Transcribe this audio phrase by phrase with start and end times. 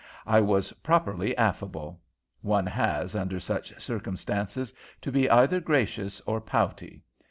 [0.25, 2.01] I was properly affable.
[2.41, 7.03] One has, under such circumstances, to be either gracious or pouty.